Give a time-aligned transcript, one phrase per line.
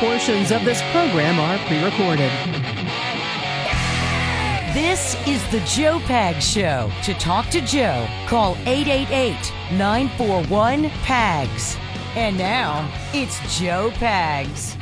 [0.00, 2.32] Portions of this program are pre recorded.
[4.72, 6.90] This is the Joe Pags Show.
[7.02, 11.76] To talk to Joe, call 888 941 PAGS.
[12.16, 14.74] And now, it's Joe Pags.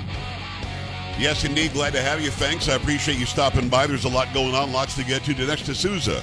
[1.19, 1.73] Yes, indeed.
[1.73, 2.31] Glad to have you.
[2.31, 2.69] Thanks.
[2.69, 3.89] I appreciate you stopping by.
[3.89, 5.35] There's a lot going on, lots to get to.
[5.35, 6.23] Dinesh D'Souza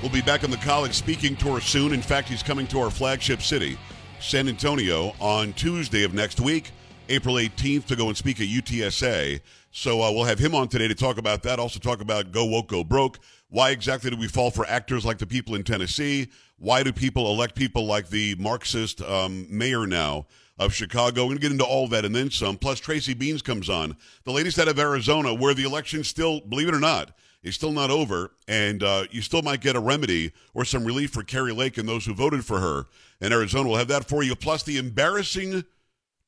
[0.00, 1.92] will be back on the college speaking tour soon.
[1.92, 3.76] In fact, he's coming to our flagship city,
[4.20, 6.70] San Antonio, on Tuesday of next week,
[7.08, 9.40] April 18th, to go and speak at UTSA.
[9.70, 11.58] So uh, we'll have him on today to talk about that.
[11.58, 13.18] Also, talk about Go Woke, Go Broke.
[13.48, 16.28] Why exactly do we fall for actors like the people in Tennessee?
[16.58, 20.26] Why do people elect people like the Marxist um, mayor now?
[20.58, 21.24] of Chicago.
[21.24, 22.56] We're going to get into all that and then some.
[22.56, 26.68] Plus, Tracy Beans comes on, the latest out of Arizona, where the election still, believe
[26.68, 27.12] it or not,
[27.42, 31.10] is still not over, and uh, you still might get a remedy or some relief
[31.10, 32.86] for Kari Lake and those who voted for her
[33.20, 33.68] in Arizona.
[33.68, 34.34] We'll have that for you.
[34.34, 35.64] Plus, the embarrassing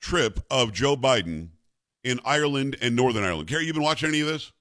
[0.00, 1.48] trip of Joe Biden
[2.04, 3.48] in Ireland and Northern Ireland.
[3.48, 4.52] Kari, you been watching any of this?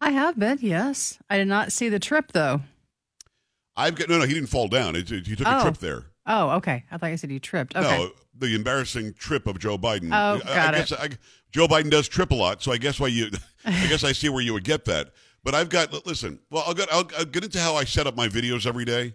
[0.00, 1.18] I have been, yes.
[1.30, 2.60] I did not see the trip though.
[3.76, 4.26] I've got no, no.
[4.26, 4.94] He didn't fall down.
[4.94, 5.58] It, it, he took Oh.
[5.58, 5.86] a trip oh.
[5.86, 6.04] there.
[6.26, 6.84] Oh, okay.
[6.90, 7.76] I thought you said you tripped.
[7.76, 7.98] Okay.
[7.98, 10.06] No, the embarrassing trip of Joe Biden.
[10.06, 10.88] Oh, got I, it.
[10.88, 11.08] guess I,
[11.50, 13.30] Joe Biden does trip a lot, so I guess why you,
[13.64, 15.12] I guess I see where you would get that.
[15.42, 16.38] But I've got listen.
[16.50, 19.14] Well, I'll get I'll, I'll get into how I set up my videos every day.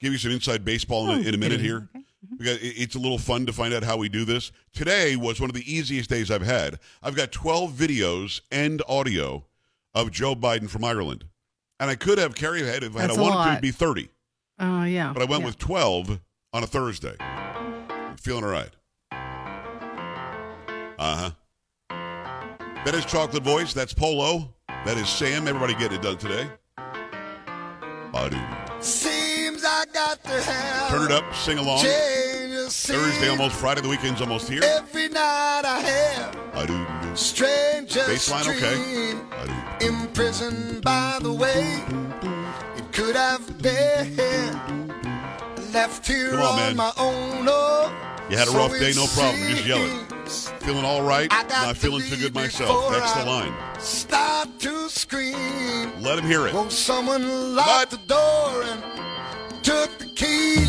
[0.00, 1.88] Give you some inside baseball in, a, oh, in a minute here.
[1.94, 2.04] Okay.
[2.38, 4.52] Because it's a little fun to find out how we do this.
[4.72, 6.78] Today was one of the easiest days I've had.
[7.02, 9.44] I've got 12 videos and audio
[9.94, 11.24] of Joe Biden from Ireland,
[11.80, 13.50] and I could have carried ahead if I had That's I a wanted to.
[13.52, 14.08] It'd be 30.
[14.60, 15.12] Oh, yeah.
[15.12, 15.46] But I went Yeah.
[15.46, 16.20] with 12
[16.52, 17.16] on a Thursday.
[17.18, 18.70] I'm feeling all right.
[20.98, 21.30] Uh huh.
[22.84, 23.72] That is Chocolate Voice.
[23.72, 24.54] That's Polo.
[24.68, 25.48] That is Sam.
[25.48, 26.48] Everybody getting it done today.
[28.12, 28.38] Ba-doo.
[30.24, 31.34] Turn it up.
[31.34, 31.84] Sing along.
[31.84, 33.56] Thursday almost.
[33.56, 33.80] Friday.
[33.80, 34.62] The weekend's almost here.
[34.64, 37.12] Every night I have Ba-doo-doo-doo.
[38.10, 38.74] Baseline, okay.
[38.74, 39.28] dream.
[39.28, 39.86] Ba-doo.
[39.86, 41.82] Imprisoned by the way
[42.76, 44.88] it could have been.
[45.72, 46.76] Left here Come on, man.
[46.76, 47.46] my own.
[47.48, 47.90] Oh,
[48.30, 49.40] You had a so rough day, no problem.
[49.48, 50.08] Just yell it.
[50.62, 51.28] Feeling all right.
[51.32, 52.92] I Not feeling too good myself.
[52.92, 53.52] That's the line.
[53.80, 55.90] Start to scream.
[56.00, 56.54] Let him hear it.
[56.54, 58.82] Won't someone lock the door and
[59.62, 60.64] took the key?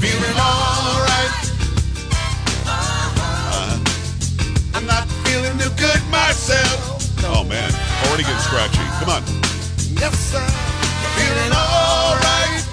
[0.00, 1.34] Feeling alright.
[4.74, 7.00] I'm not feeling too good myself.
[7.24, 7.70] Oh, man.
[8.06, 8.84] Already getting scratchy.
[9.00, 9.22] Come on.
[10.00, 10.44] Yes, sir.
[11.16, 12.64] Feeling alright.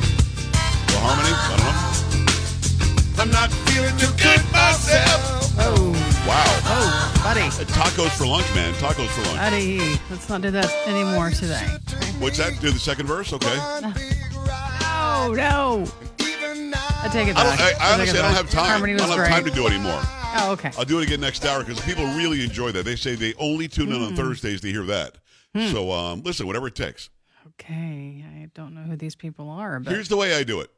[0.88, 1.34] The harmony.
[1.36, 3.22] I don't know.
[3.22, 5.52] I'm not feeling too good myself.
[5.60, 5.92] Oh,
[6.28, 6.44] Wow.
[6.66, 7.42] oh, buddy.
[7.42, 8.74] Uh, Tacos for lunch, man.
[8.76, 9.38] Tacos for lunch.
[9.38, 10.00] Buddy.
[10.10, 11.68] Let's not do that anymore today.
[12.20, 12.60] What's that?
[12.62, 13.34] Do the second verse?
[13.34, 13.58] Okay.
[15.24, 15.86] Oh, no.
[17.04, 17.60] I take it I, back.
[17.60, 18.66] don't, I, I honestly I don't have time.
[18.70, 19.30] Harmony I was don't have great.
[19.30, 20.00] time to do it anymore.
[20.04, 20.72] Oh, okay.
[20.78, 22.86] I'll do it again next hour because people really enjoy that.
[22.86, 24.04] They say they only tune in Hmm.
[24.04, 25.18] on Thursdays to hear that.
[25.72, 27.10] So um, listen, whatever it takes.
[27.48, 28.24] Okay.
[28.26, 30.70] I don't know who these people are, but Here's the way I do it.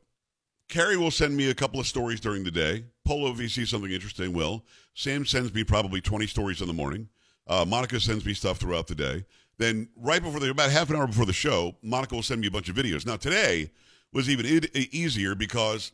[0.70, 2.86] Carrie will send me a couple of stories during the day.
[3.06, 4.66] Polo, if he sees something interesting, will.
[4.96, 7.10] Sam sends me probably 20 stories in the morning.
[7.46, 9.26] Uh, Monica sends me stuff throughout the day.
[9.60, 12.48] Then, right before the, about half an hour before the show, Monica will send me
[12.48, 13.06] a bunch of videos.
[13.06, 13.70] Now, today
[14.14, 15.92] was even e- easier because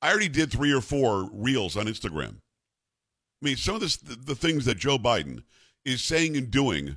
[0.00, 2.36] I already did three or four reels on Instagram.
[3.42, 5.42] I mean, some of this, the, the things that Joe Biden
[5.84, 6.96] is saying and doing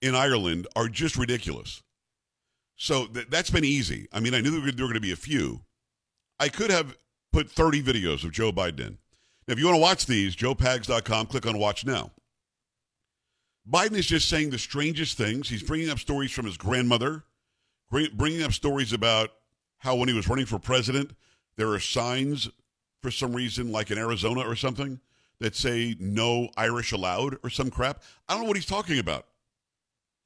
[0.00, 1.82] in Ireland are just ridiculous.
[2.76, 4.08] So th- that's been easy.
[4.12, 5.62] I mean, I knew there were, were going to be a few.
[6.38, 6.96] I could have
[7.32, 8.98] put 30 videos of Joe Biden in.
[9.46, 12.12] Now, if you want to watch these, joepags.com, click on Watch Now.
[13.68, 15.48] Biden is just saying the strangest things.
[15.48, 17.24] He's bringing up stories from his grandmother,
[17.90, 19.30] bringing up stories about
[19.78, 21.12] how when he was running for president,
[21.56, 22.48] there are signs
[23.02, 25.00] for some reason, like in Arizona or something,
[25.40, 28.02] that say no Irish allowed or some crap.
[28.28, 29.26] I don't know what he's talking about.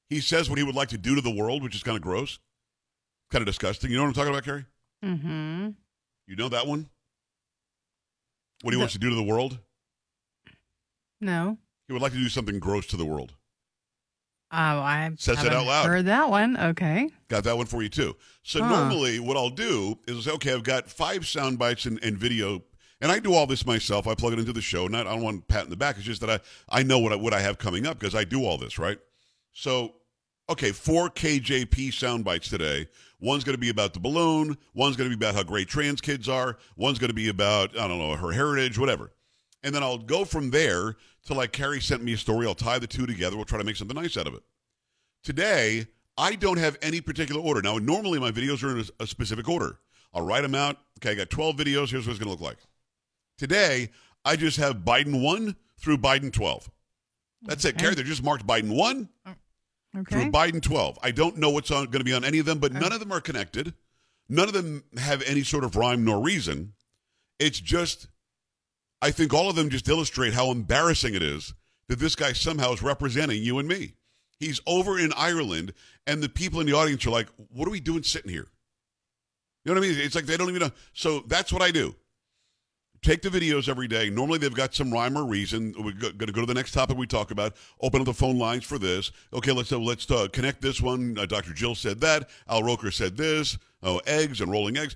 [0.09, 2.03] He says what he would like to do to the world, which is kind of
[2.03, 2.39] gross,
[3.31, 3.91] kind of disgusting.
[3.91, 4.65] You know what I'm talking about, Carrie?
[5.05, 5.69] mm-hmm.
[6.27, 6.89] You know that one?
[8.63, 9.59] What he The- wants to do to the world?
[11.21, 11.59] No.
[11.87, 13.35] He would like to do something gross to the world.
[14.53, 15.87] Oh, I Says it out loud.
[15.87, 16.57] Heard that one?
[16.59, 17.09] Okay.
[17.29, 18.15] Got that one for you too.
[18.43, 18.69] So Huh.
[18.69, 22.63] normally, what I'll do is say, okay, I've got five sound bites and, and video,
[23.01, 24.07] and I do all this myself.
[24.07, 24.87] I plug it into the show.
[24.89, 25.97] Not I don't want to pat in the back.
[25.97, 26.41] It's just that I
[26.81, 28.99] I know what I, what I have coming up because I do all this right.
[29.53, 29.95] So
[30.51, 32.89] okay, four KJP sound bites today.
[33.21, 34.59] One's going to be about the balloon.
[34.75, 36.59] One's going to be about how great trans kids are.
[36.77, 39.13] One's going to be about I don't know her heritage, whatever.
[39.63, 42.47] And then I'll go from there to like Carrie sent me a story.
[42.47, 43.37] I'll tie the two together.
[43.37, 44.43] We'll try to make something nice out of it.
[45.23, 45.87] Today,
[46.19, 47.63] I don't have any particular order.
[47.63, 49.79] Now, normally my videos are in a, a specific order.
[50.13, 50.79] I'll write them out.
[50.99, 51.91] Okay, I got 12 videos.
[51.91, 52.59] Here's what it's going to look like.
[53.39, 53.91] Today,
[54.25, 56.71] I just have Biden 1 through Biden 12.
[57.43, 57.95] That's it, Carrie.
[57.95, 59.09] They're just marked Biden 1
[59.95, 60.11] Okay.
[60.11, 60.99] through Biden 12.
[61.03, 63.13] I don't know what's going to be on any of them, but none of them
[63.13, 63.75] are connected.
[64.29, 66.73] None of them have any sort of rhyme nor reason.
[67.39, 68.09] It's just,
[69.03, 71.53] I think all of them just illustrate how embarrassing it is
[71.89, 73.95] that this guy somehow is representing you and me.
[74.39, 75.75] He's over in Ireland,
[76.07, 78.47] and the people in the audience are like, what are we doing sitting here?
[79.65, 79.99] You know what I mean?
[80.01, 80.71] It's like they don't even know.
[80.93, 81.95] So that's what I do.
[83.03, 84.11] Take the videos every day.
[84.11, 85.75] Normally they've got some rhyme or reason.
[85.77, 87.57] We're going to go to the next topic we talk about.
[87.81, 89.11] Open up the phone lines for this.
[89.33, 91.19] Okay, let's uh, let's uh, connect this one.
[91.19, 91.53] Uh, Dr.
[91.53, 92.31] Jill said that.
[92.49, 93.59] Al Roker said this.
[93.83, 94.95] Oh, eggs and rolling eggs.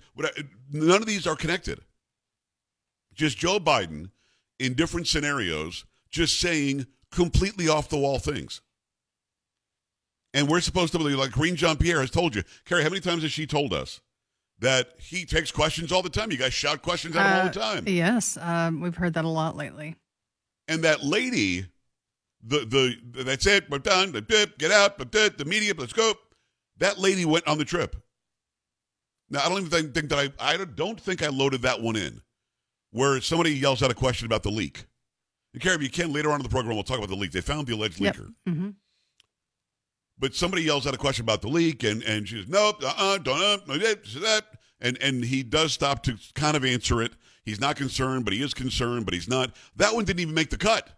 [0.70, 1.80] None of these are connected.
[3.16, 4.10] Just Joe Biden
[4.60, 8.60] in different scenarios, just saying completely off the wall things.
[10.34, 12.42] And we're supposed to believe, like Karine Jean Pierre has told you.
[12.66, 14.00] Carrie, how many times has she told us
[14.58, 16.30] that he takes questions all the time?
[16.30, 17.84] You guys shout questions at him all the Uh, time.
[17.88, 19.96] Yes, um, we've heard that a lot lately.
[20.68, 21.66] And that lady,
[22.42, 22.66] the
[23.14, 24.12] the that's it, we're done.
[24.12, 26.12] Get out, but the media, let's go.
[26.78, 27.96] That lady went on the trip.
[29.30, 31.96] Now I don't even think, think that I I don't think I loaded that one
[31.96, 32.20] in,
[32.96, 34.86] where somebody yells out a question about the leak.
[35.52, 37.30] And Carrie, if you can later on in the program, we'll talk about the leak.
[37.30, 38.16] They found the alleged Yep.
[38.16, 38.34] leaker.
[38.46, 38.70] hmm
[40.18, 42.94] but somebody yells out a question about the leak, and and she says, nope, uh,
[42.96, 44.44] uh don't uh, uh, that,
[44.80, 47.12] and and he does stop to kind of answer it.
[47.44, 49.54] He's not concerned, but he is concerned, but he's not.
[49.76, 50.88] That one didn't even make the cut.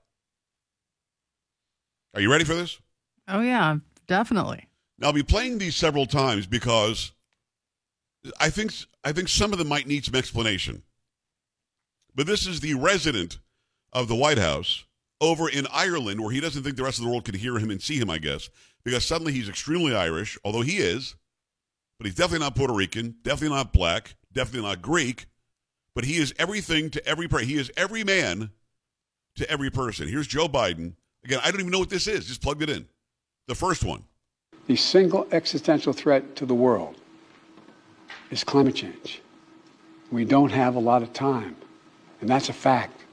[2.14, 2.78] Are you ready for this?
[3.26, 4.68] Oh yeah, definitely.
[4.98, 7.10] Now I'll be playing these several times because
[8.38, 8.72] I think
[9.02, 10.84] I think some of them might need some explanation.
[12.18, 13.38] But this is the resident
[13.92, 14.82] of the White House
[15.20, 17.70] over in Ireland, where he doesn't think the rest of the world can hear him
[17.70, 18.10] and see him.
[18.10, 18.50] I guess
[18.82, 21.14] because suddenly he's extremely Irish, although he is,
[21.96, 25.26] but he's definitely not Puerto Rican, definitely not black, definitely not Greek.
[25.94, 27.46] But he is everything to every person.
[27.46, 28.50] He is every man
[29.36, 30.08] to every person.
[30.08, 30.94] Here's Joe Biden.
[31.24, 32.26] Again, I don't even know what this is.
[32.26, 32.88] Just plugged it in.
[33.46, 34.02] The first one.
[34.66, 36.96] The single existential threat to the world
[38.32, 39.22] is climate change.
[40.10, 41.54] We don't have a lot of time,
[42.20, 43.04] and that's a fact.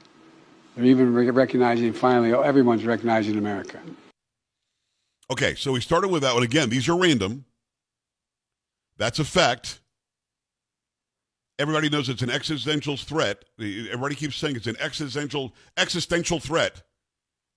[0.74, 3.80] They're even re- recognizing finally, oh, everyone's recognizing America.
[5.30, 6.68] Okay, so we started with that one again.
[6.68, 7.44] These are random.
[8.98, 9.80] That's a fact.
[11.58, 13.44] Everybody knows it's an existential threat.
[13.58, 16.82] Everybody keeps saying it's an existential existential threat,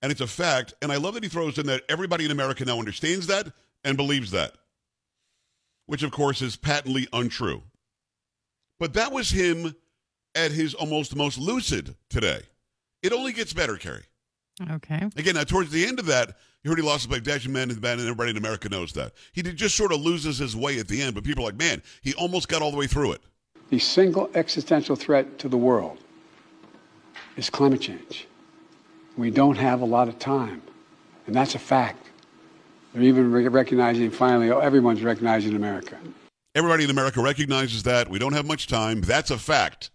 [0.02, 0.74] and it's a fact.
[0.80, 3.52] And I love that he throws in that everybody in America now understands that
[3.84, 4.54] and believes that,
[5.86, 7.62] which of course is patently untrue.
[8.78, 9.74] But that was him
[10.34, 12.40] at his almost most lucid today.
[13.02, 14.04] It only gets better, Carrie.
[14.70, 15.08] Okay.
[15.16, 17.76] Again, now towards the end of that, you heard he lost by Dashing Man and
[17.76, 19.12] the band, and everybody in America knows that.
[19.32, 21.58] He did just sort of loses his way at the end, but people are like,
[21.58, 23.22] man, he almost got all the way through it.
[23.70, 25.98] The single existential threat to the world
[27.36, 28.26] is climate change.
[29.16, 30.60] We don't have a lot of time,
[31.26, 32.10] and that's a fact.
[32.92, 35.96] They're even re- recognizing finally, oh, everyone's recognizing America.
[36.54, 38.10] Everybody in America recognizes that.
[38.10, 39.00] We don't have much time.
[39.00, 39.90] That's a fact.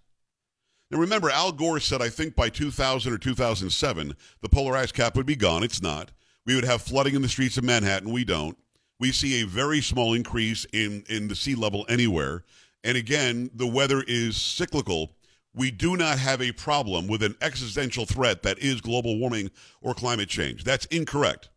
[0.91, 5.15] Now remember, Al Gore said, I think by 2000 or 2007, the polar ice cap
[5.15, 5.63] would be gone.
[5.63, 6.11] It's not.
[6.45, 8.11] We would have flooding in the streets of Manhattan.
[8.11, 8.57] We don't.
[8.99, 12.43] We see a very small increase in, in the sea level anywhere.
[12.83, 15.15] And again, the weather is cyclical.
[15.55, 19.49] We do not have a problem with an existential threat that is global warming
[19.81, 20.63] or climate change.
[20.63, 21.49] That's incorrect.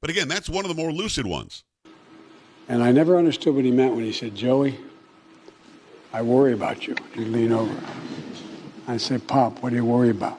[0.00, 1.62] But again, that's one of the more lucid ones.
[2.68, 4.78] And I never understood what he meant when he said, Joey,
[6.12, 6.96] I worry about you.
[7.14, 7.74] He'd lean over.
[8.92, 10.38] I said, Pop, what do you worry about?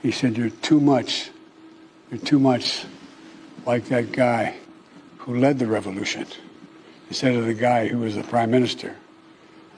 [0.00, 1.30] He said, You're too much.
[2.10, 2.86] You're too much
[3.66, 4.56] like that guy
[5.18, 6.26] who led the revolution
[7.10, 8.96] instead of the guy who was the prime minister.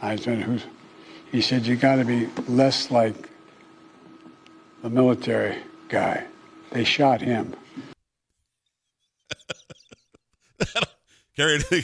[0.01, 0.63] I said, Who's?
[1.33, 3.29] He said, You got to be less like
[4.83, 5.59] the military
[5.89, 6.25] guy.
[6.71, 7.57] They shot him.
[11.37, 11.83] Carrie, anything,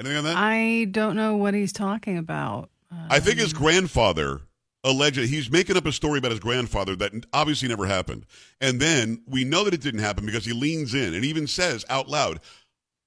[0.00, 0.36] anything on that?
[0.36, 2.70] I don't know what he's talking about.
[3.08, 4.40] I think his grandfather
[4.88, 8.24] alleged he's making up a story about his grandfather that obviously never happened.
[8.60, 11.84] And then we know that it didn't happen because he leans in and even says
[11.88, 12.40] out loud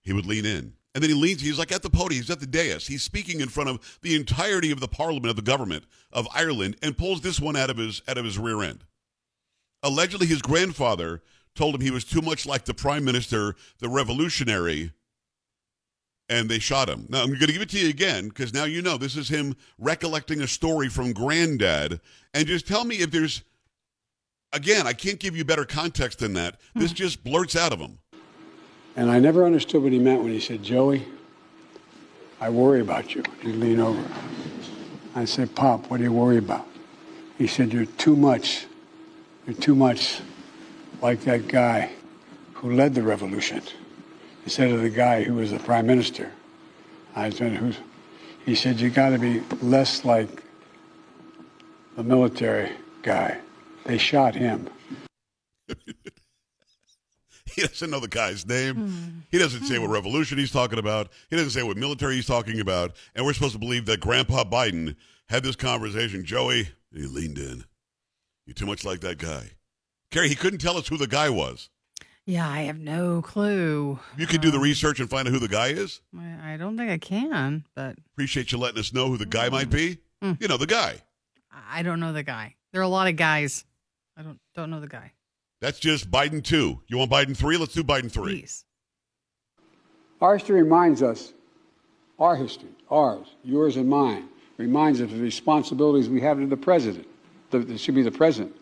[0.01, 0.73] he would lean in.
[0.93, 3.39] And then he leans, he's like at the podium, he's at the dais, he's speaking
[3.39, 7.21] in front of the entirety of the parliament of the government of Ireland and pulls
[7.21, 8.83] this one out of his out of his rear end.
[9.83, 11.23] Allegedly his grandfather
[11.55, 14.91] told him he was too much like the prime minister, the revolutionary,
[16.31, 17.05] and they shot him.
[17.09, 19.27] Now, I'm going to give it to you again because now you know this is
[19.27, 21.99] him recollecting a story from granddad.
[22.33, 23.43] And just tell me if there's,
[24.53, 26.55] again, I can't give you better context than that.
[26.73, 26.95] This hmm.
[26.95, 27.99] just blurts out of him.
[28.95, 31.05] And I never understood what he meant when he said, Joey,
[32.39, 33.23] I worry about you.
[33.41, 34.03] He'd lean over.
[35.13, 36.65] I said, Pop, what do you worry about?
[37.37, 38.67] He said, You're too much.
[39.45, 40.21] You're too much
[41.01, 41.91] like that guy
[42.53, 43.61] who led the revolution
[44.43, 46.31] instead to the guy who was the prime minister.
[47.15, 47.77] I said, who's,
[48.45, 50.43] he said, you got to be less like
[51.95, 52.71] the military
[53.01, 53.39] guy.
[53.85, 54.69] They shot him.
[57.55, 58.75] He doesn't know the guy's name.
[58.75, 59.19] Hmm.
[59.29, 59.81] He doesn't say hmm.
[59.81, 61.09] what revolution he's talking about.
[61.29, 62.95] He doesn't say what military he's talking about.
[63.15, 64.95] And we're supposed to believe that Grandpa Biden
[65.29, 66.23] had this conversation.
[66.23, 67.65] Joey, he leaned in.
[68.45, 69.51] You're too much like that guy.
[70.11, 71.69] Kerry, he couldn't tell us who the guy was.
[72.25, 73.99] Yeah, I have no clue.
[74.17, 76.01] You could do the um, research and find out who the guy is.
[76.17, 79.49] I, I don't think I can, but Appreciate you letting us know who the guy
[79.49, 79.97] might be.
[80.21, 80.31] Hmm.
[80.31, 80.33] Hmm.
[80.39, 81.01] You know, the guy.
[81.51, 82.55] I I don't know the guy.
[82.71, 83.65] There are a lot of guys.
[84.15, 85.13] I don't don't know the guy.
[85.61, 86.81] That's just Biden 2.
[86.87, 87.57] You want Biden 3?
[87.57, 88.23] Let's do Biden 3.
[88.23, 88.65] Please.
[90.19, 91.33] Our history reminds us,
[92.19, 96.57] our history, ours, yours and mine, reminds us of the responsibilities we have to the
[96.57, 97.07] president.
[97.51, 98.55] The, it should be the president.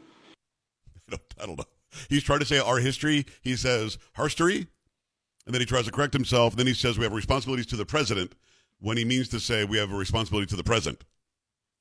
[1.08, 1.66] I don't, I don't know.
[2.10, 3.26] He's trying to say our history.
[3.42, 4.68] He says history,
[5.46, 6.54] and then he tries to correct himself.
[6.54, 8.34] And Then he says we have responsibilities to the president
[8.80, 11.04] when he means to say we have a responsibility to the present.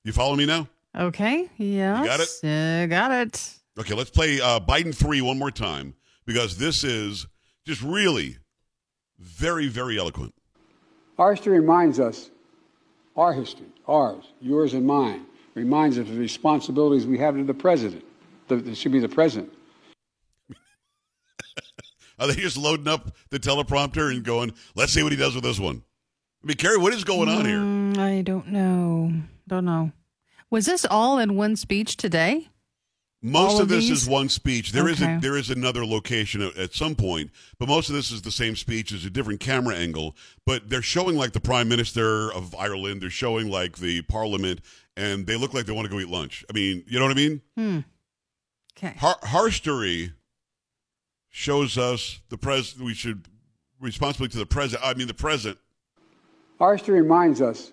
[0.04, 0.68] You follow me now?
[0.96, 1.48] Okay.
[1.56, 2.04] Yeah.
[2.04, 2.28] got it?
[2.44, 3.54] Uh, got it.
[3.78, 5.94] Okay, let's play uh, Biden 3 one more time
[6.26, 7.26] because this is
[7.64, 8.38] just really
[9.18, 10.34] very, very eloquent.
[11.18, 12.30] Our history reminds us,
[13.16, 17.54] our history, ours, yours and mine, reminds us of the responsibilities we have to the
[17.54, 18.04] president.
[18.48, 19.52] The, it should be the president.
[22.18, 25.44] Are they just loading up the teleprompter and going, let's see what he does with
[25.44, 25.82] this one?
[26.42, 27.58] I mean, Carrie, what is going on here?
[27.58, 29.12] Mm, I don't know.
[29.46, 29.92] Don't know.
[30.50, 32.48] Was this all in one speech today?
[33.20, 34.02] Most of of this these?
[34.02, 34.70] is one speech.
[34.70, 38.12] there is a there is another location at, at some point, but most of this
[38.12, 38.92] is the same speech.
[38.92, 40.14] It's a different camera angle,
[40.46, 43.02] but they're showing like the Prime Minister of Ireland.
[43.02, 44.60] They're showing like the Parliament,
[44.96, 46.44] and they look like they want to go eat lunch.
[46.48, 47.42] I mean, you know what I mean?
[47.56, 47.78] Hmm.
[48.78, 48.94] Okay.
[48.98, 50.12] Har- Harstory
[51.30, 52.78] shows us the pres.
[52.78, 53.26] We should
[53.80, 54.86] responsibility to the president.
[54.86, 55.58] I mean, the president.
[56.60, 57.72] Our history reminds us,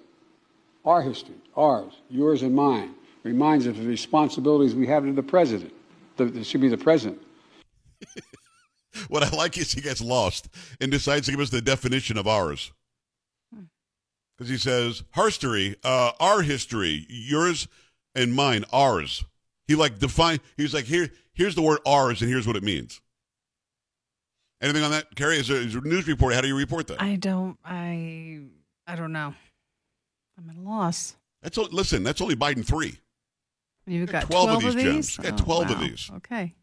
[0.85, 2.93] our history, ours, yours and mine,
[3.23, 5.73] reminds us of the responsibilities we have to the president.
[6.17, 7.21] The, it should be the president.
[9.09, 10.47] What I like is he gets lost
[10.79, 12.71] and decides to give us the definition of ours.
[13.51, 17.67] Because he says, Harstory, uh, our history, yours
[18.15, 19.23] and mine, ours.
[19.67, 20.39] He like define.
[20.57, 23.01] He's like, here, here's the word ours, and here's what it means.
[24.61, 25.37] Anything on that, Carrie?
[25.37, 26.33] Is there, is a news report?
[26.33, 27.01] How do you report that?
[27.01, 27.57] I don't.
[27.63, 28.39] I.
[28.87, 29.33] I don't know.
[30.37, 31.15] I'm at a loss.
[31.41, 32.03] That's o- listen.
[32.03, 32.99] That's only Biden three.
[33.87, 35.15] You've Got got 12 12, of these these.
[35.15, 35.17] gems.
[35.17, 36.11] Got Oh, 12 of these.
[36.17, 36.55] Okay.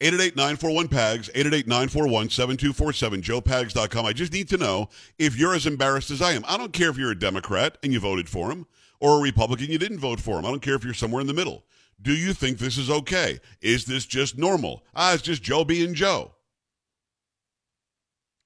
[0.00, 4.06] 888-941-PAGS, 888-941-7247, joepags.com.
[4.06, 6.44] I just need to know if you're as embarrassed as I am.
[6.48, 8.66] I don't care if you're a Democrat and you voted for him
[9.00, 10.44] or a Republican you didn't vote for him.
[10.44, 11.64] I don't care if you're somewhere in the middle.
[12.00, 13.38] Do you think this is okay?
[13.60, 14.84] Is this just normal?
[14.94, 16.32] Ah, it's just Joe being Joe.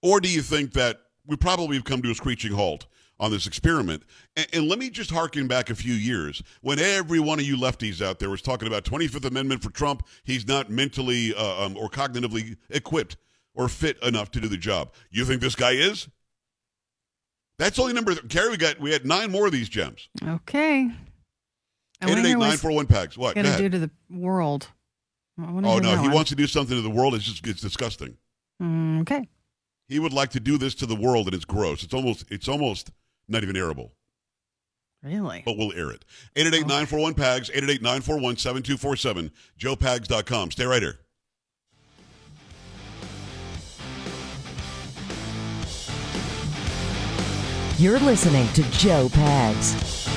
[0.06, 2.86] Or do you think that we probably have come to a screeching halt
[3.18, 4.04] on this experiment?
[4.36, 7.56] And, and let me just harken back a few years when every one of you
[7.56, 10.06] lefties out there was talking about 25th Amendment for Trump.
[10.22, 13.16] He's not mentally uh, um, or cognitively equipped
[13.52, 14.92] or fit enough to do the job.
[15.10, 16.06] You think this guy is?
[17.58, 18.14] That's only number.
[18.14, 20.08] Carrie, we got we had nine more of these gems.
[20.22, 20.88] Okay.
[22.00, 23.18] I Eight eight hear eight what nine four one PAGS.
[23.18, 23.34] What?
[23.34, 23.72] Go Gonna ahead.
[23.72, 24.68] do to the world.
[25.40, 26.12] Oh no, he one.
[26.12, 27.14] wants to do something to the world.
[27.16, 28.18] It's just it's disgusting.
[28.62, 29.26] Mm, okay.
[29.88, 31.82] He would like to do this to the world, and it's gross.
[31.84, 32.90] It's almost it's almost
[33.28, 33.90] not even airable.
[35.02, 35.42] Really?
[35.44, 36.04] but we'll air it.
[36.34, 40.50] 888-941-PAGS, 888-941-7247, joepags.com.
[40.50, 40.98] Stay right here.
[47.78, 50.15] You're listening to Joe Pags.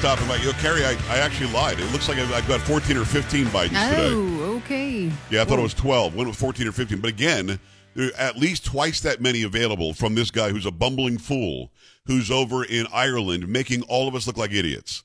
[0.00, 0.36] Stopping by.
[0.36, 1.78] You know, Carrie, I, I actually lied.
[1.78, 4.08] It looks like I've, I've got 14 or 15 Bidens today.
[4.10, 5.12] Oh, okay.
[5.30, 6.14] Yeah, I thought it was 12.
[6.14, 7.00] Went with 14 or 15.
[7.02, 7.60] But again,
[7.94, 11.70] there are at least twice that many available from this guy who's a bumbling fool
[12.06, 15.04] who's over in Ireland making all of us look like idiots.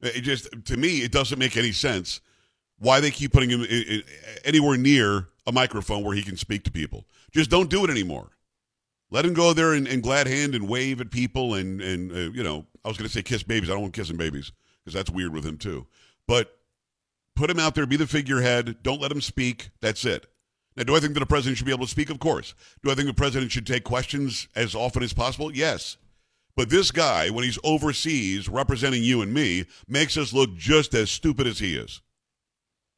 [0.00, 2.22] It just, to me, it doesn't make any sense
[2.78, 4.02] why they keep putting him i- i-
[4.46, 7.04] anywhere near a microphone where he can speak to people.
[7.30, 8.30] Just don't do it anymore.
[9.10, 12.14] Let him go there and, and glad hand and wave at people and, and uh,
[12.32, 13.70] you know, I was going to say kiss babies.
[13.70, 14.52] I don't want kissing babies
[14.84, 15.86] because that's weird with him too.
[16.26, 16.56] But
[17.36, 18.82] put him out there, be the figurehead.
[18.82, 19.70] Don't let him speak.
[19.80, 20.26] That's it.
[20.76, 22.10] Now, do I think that a president should be able to speak?
[22.10, 22.54] Of course.
[22.82, 25.54] Do I think the president should take questions as often as possible?
[25.54, 25.98] Yes.
[26.56, 31.10] But this guy, when he's overseas representing you and me, makes us look just as
[31.10, 32.00] stupid as he is.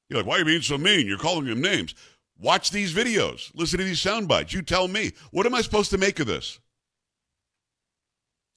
[0.09, 1.07] You're like, why are you being so mean?
[1.07, 1.95] You're calling him names.
[2.39, 3.51] Watch these videos.
[3.55, 4.53] Listen to these sound bites.
[4.53, 5.13] You tell me.
[5.31, 6.59] What am I supposed to make of this?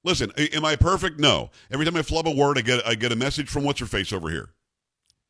[0.04, 1.20] Listen, am I perfect?
[1.20, 1.50] No.
[1.72, 3.86] Every time I flub a word, I get I get a message from what's her
[3.86, 4.50] face over here.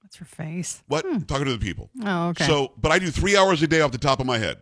[0.02, 0.84] What's her face?
[0.88, 1.06] What?
[1.06, 1.20] Hmm.
[1.20, 1.90] Talking to the people.
[2.04, 2.46] Oh, okay.
[2.46, 4.58] So, but I do three hours a day off the top of my head.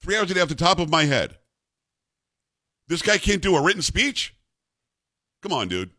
[0.00, 1.36] Three hours a day off the top of my head.
[2.86, 4.34] This guy can't do a written speech?
[5.42, 5.90] Come on, dude.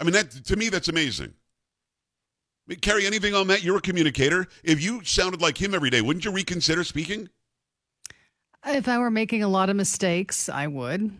[0.00, 1.28] I mean, that to me, that's amazing.
[1.28, 3.64] I mean, Carrie, anything on that?
[3.64, 4.46] You're a communicator.
[4.62, 7.28] If you sounded like him every day, wouldn't you reconsider speaking?
[8.66, 11.12] if I were making a lot of mistakes, I would.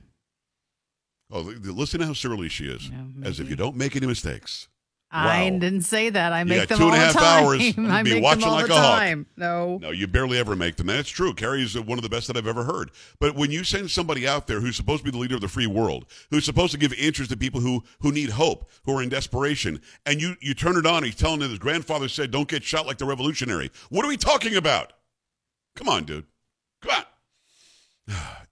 [1.30, 2.90] Oh, listen to how surly she is.
[3.22, 4.68] As if you don't make any mistakes.
[5.10, 5.58] I Wow.
[5.58, 6.32] didn't say that.
[6.34, 7.44] I You make them two all and a the half time.
[7.44, 7.60] hours.
[7.78, 8.98] I be make watching them all like the a hawk.
[8.98, 9.26] time.
[9.38, 9.78] No.
[9.80, 10.86] No, you barely ever make them.
[10.88, 11.32] That's true.
[11.32, 12.90] Carrie is one of the best that I've ever heard.
[13.18, 15.48] But when you send somebody out there who's supposed to be the leader of the
[15.48, 19.02] free world, who's supposed to give answers to people who who need hope, who are
[19.02, 22.48] in desperation, and you you turn it on, he's telling them his grandfather said, "Don't
[22.48, 24.92] get shot like the revolutionary." What are we talking about?
[25.74, 26.26] Come on, dude.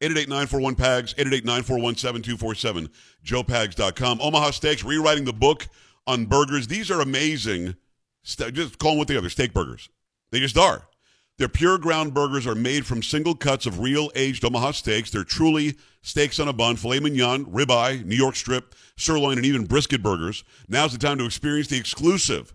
[0.00, 2.88] Come 888-941-PAGS, 888-941-7247,
[3.24, 4.20] joepags.com.
[4.20, 5.68] Omaha Steaks, rewriting the book
[6.06, 6.66] on burgers.
[6.66, 7.76] These are amazing.
[8.22, 9.20] St- just call them what they are.
[9.20, 9.88] They're steak burgers.
[10.32, 10.88] They just are.
[11.38, 15.10] Their pure ground burgers are made from single cuts of real aged Omaha steaks.
[15.10, 19.66] They're truly steaks on a bun, filet mignon, ribeye, New York strip, sirloin, and even
[19.66, 20.44] brisket burgers.
[20.68, 22.54] Now's the time to experience the exclusive.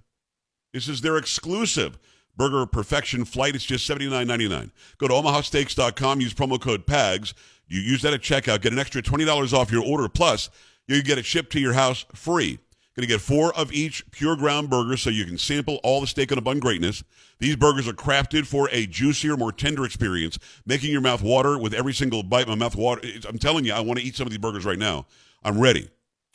[0.73, 1.99] This is their exclusive
[2.35, 3.55] burger perfection flight.
[3.55, 4.71] It's just $79.99.
[4.97, 7.33] Go to omahasteaks.com, use promo code PAGS.
[7.67, 10.09] You use that at checkout, get an extra $20 off your order.
[10.09, 10.49] Plus,
[10.87, 12.59] you get it shipped to your house free.
[12.93, 16.07] Going to get four of each pure ground burger so you can sample all the
[16.07, 17.05] steak on a bun greatness.
[17.39, 21.73] These burgers are crafted for a juicier, more tender experience, making your mouth water with
[21.73, 22.49] every single bite.
[22.49, 23.01] My mouth water.
[23.29, 25.07] I'm telling you, I want to eat some of these burgers right now.
[25.41, 25.89] I'm ready.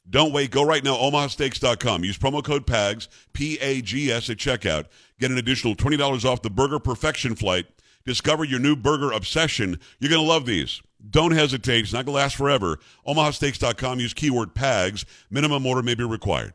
[0.09, 0.51] Don't wait.
[0.51, 2.05] Go right now, omahasteaks.com.
[2.05, 4.87] Use promo code PAGS, P A G S, at checkout.
[5.19, 7.67] Get an additional $20 off the Burger Perfection flight.
[8.05, 9.81] Discover your new burger obsession.
[9.99, 10.81] You're going to love these.
[11.11, 11.81] Don't hesitate.
[11.81, 12.79] It's not going to last forever.
[13.07, 13.99] omahasteaks.com.
[13.99, 15.05] Use keyword PAGS.
[15.31, 16.55] Minimum order may be required.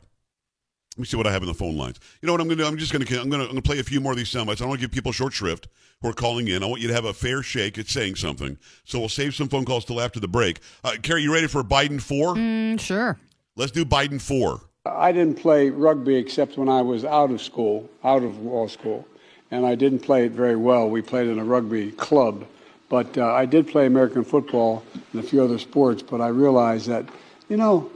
[0.96, 1.98] Let me see what I have in the phone lines.
[2.20, 2.68] You know what I'm going to do?
[2.68, 4.18] I'm just going to I'm going to I'm going to play a few more of
[4.18, 4.60] these sound bites.
[4.60, 5.68] I don't want to give people short shrift
[6.02, 6.62] who are calling in.
[6.62, 8.58] I want you to have a fair shake at saying something.
[8.84, 10.60] So we'll save some phone calls till after the break.
[10.84, 12.34] Uh, Carrie, you ready for Biden four?
[12.34, 13.18] Mm, sure.
[13.54, 14.62] Let's do Biden four.
[14.86, 19.06] I didn't play rugby except when I was out of school, out of law school,
[19.50, 20.88] and I didn't play it very well.
[20.88, 22.46] We played in a rugby club,
[22.88, 26.02] but uh, I did play American football and a few other sports.
[26.02, 27.06] But I realized that,
[27.48, 27.90] you know,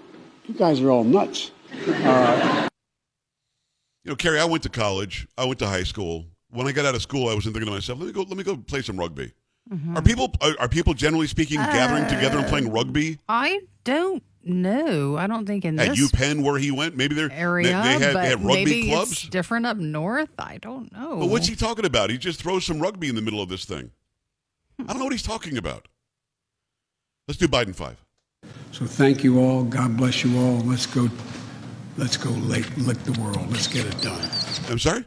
[0.46, 1.50] you guys are all nuts.
[1.86, 1.92] You
[4.04, 5.26] know, Kerry, I went to college.
[5.36, 6.26] I went to high school.
[6.50, 8.22] When I got out of school, I was thinking to myself, let me go.
[8.22, 9.32] Let me go play some rugby.
[9.72, 9.96] Mm-hmm.
[9.96, 14.22] Are people are, are people generally speaking gathering together and Uh, playing rugby I don't
[14.46, 15.16] know.
[15.16, 16.96] I don't think in at this UPenn where he went?
[16.96, 19.12] Maybe they're area, they, they have, but they have rugby maybe clubs.
[19.12, 20.30] it's different up north.
[20.38, 21.18] I don't know.
[21.18, 22.10] But what's he talking about?
[22.10, 23.90] He just throws some rugby in the middle of this thing.
[24.78, 25.88] I don't know what he's talking about.
[27.28, 28.02] Let's do Biden five.
[28.72, 29.64] So thank you all.
[29.64, 30.58] God bless you all.
[30.58, 31.08] Let's go.
[31.96, 33.50] Let's go lick, lick the world.
[33.50, 34.30] Let's get it done.
[34.68, 35.04] I'm sorry.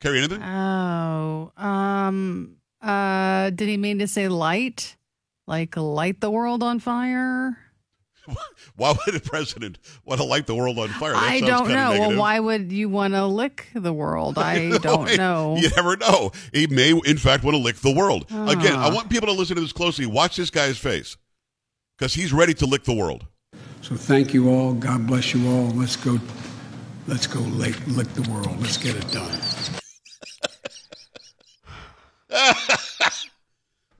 [0.00, 0.42] Carrie anything?
[0.42, 4.96] Oh, um, uh, did he mean to say light?
[5.46, 7.56] Like light the world on fire?
[8.76, 11.12] Why would a president want to light the world on fire?
[11.12, 11.90] That I sounds don't kinda know.
[11.90, 12.18] Well, negative.
[12.18, 14.38] why would you want to lick the world?
[14.38, 15.56] I don't know.
[15.60, 16.32] You never know.
[16.52, 18.24] He may, in fact, want to lick the world.
[18.30, 18.94] Again, I Ah.
[18.94, 20.06] want people to listen to this closely.
[20.06, 21.16] Watch this guy's face
[21.98, 23.26] because he's ready to lick the world.
[23.82, 24.72] So thank you all.
[24.74, 25.66] God bless you all.
[25.70, 26.18] Let's go.
[27.08, 28.60] Let's go lick, lick the world.
[28.60, 29.40] Let's get it done.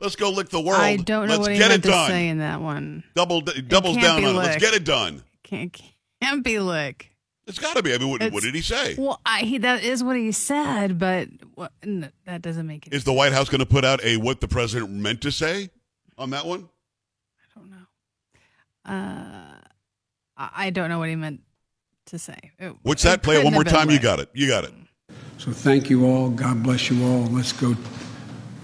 [0.02, 0.80] Let's go lick the world.
[0.80, 2.10] I don't know Let's what he get meant it to done.
[2.10, 3.04] say in that one.
[3.14, 4.38] Double, doubles down be on it.
[4.38, 5.22] Let's get it done.
[5.44, 5.72] Can't
[6.20, 7.08] can't be lick.
[7.46, 7.94] It's got to be.
[7.94, 8.94] I mean, what, what did he say?
[8.98, 12.94] Well, I, he, that is what he said, but what, n- that doesn't make it.
[12.94, 15.70] Is the White House going to put out a what the president meant to say
[16.18, 16.68] on that one?
[17.56, 17.76] I don't know.
[18.84, 19.54] Uh,
[20.36, 21.40] I I don't know what he meant
[22.06, 22.36] to say.
[22.58, 23.22] It- What's it that?
[23.22, 23.90] Play it one more have been time.
[23.90, 24.30] You got it.
[24.34, 24.72] You got it.
[25.38, 26.30] So thank you all.
[26.30, 27.22] God bless you all.
[27.26, 27.76] Let's go.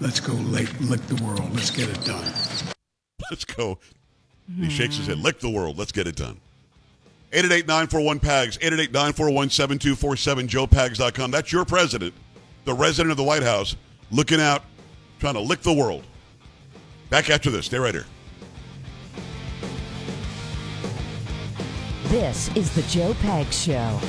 [0.01, 1.53] Let's go lick, lick the world.
[1.53, 2.33] Let's get it done.
[3.29, 3.77] Let's go.
[4.57, 5.19] He shakes his head.
[5.19, 5.77] Lick the world.
[5.77, 6.39] Let's get it done.
[7.31, 11.29] 888-941-PAGS, 888-941-7247, joepags.com.
[11.29, 12.15] That's your president,
[12.65, 13.75] the resident of the White House,
[14.09, 14.63] looking out,
[15.19, 16.03] trying to lick the world.
[17.11, 17.67] Back after this.
[17.67, 18.05] Stay right here.
[22.05, 23.99] This is the Joe Pag Show.